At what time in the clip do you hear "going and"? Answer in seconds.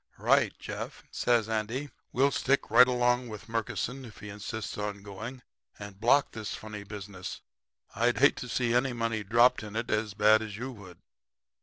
5.03-5.99